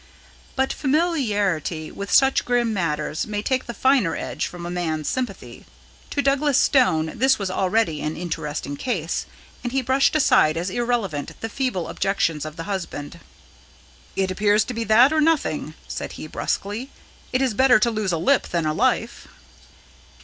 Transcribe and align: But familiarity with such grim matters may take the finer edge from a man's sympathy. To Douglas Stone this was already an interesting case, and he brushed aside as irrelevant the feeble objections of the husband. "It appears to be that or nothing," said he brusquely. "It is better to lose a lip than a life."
But 0.55 0.73
familiarity 0.73 1.91
with 1.91 2.09
such 2.11 2.43
grim 2.43 2.73
matters 2.73 3.27
may 3.27 3.43
take 3.43 3.67
the 3.67 3.73
finer 3.75 4.15
edge 4.15 4.47
from 4.47 4.65
a 4.65 4.71
man's 4.71 5.07
sympathy. 5.07 5.67
To 6.09 6.23
Douglas 6.23 6.57
Stone 6.57 7.19
this 7.19 7.37
was 7.37 7.51
already 7.51 8.01
an 8.01 8.17
interesting 8.17 8.75
case, 8.77 9.27
and 9.63 9.71
he 9.71 9.83
brushed 9.83 10.15
aside 10.15 10.57
as 10.57 10.71
irrelevant 10.71 11.39
the 11.41 11.49
feeble 11.49 11.87
objections 11.87 12.45
of 12.45 12.55
the 12.55 12.63
husband. 12.63 13.19
"It 14.15 14.31
appears 14.31 14.63
to 14.63 14.73
be 14.73 14.83
that 14.85 15.13
or 15.13 15.21
nothing," 15.21 15.75
said 15.87 16.13
he 16.13 16.25
brusquely. 16.25 16.89
"It 17.31 17.43
is 17.43 17.53
better 17.53 17.77
to 17.77 17.91
lose 17.91 18.11
a 18.11 18.17
lip 18.17 18.47
than 18.47 18.65
a 18.65 18.73
life." 18.73 19.27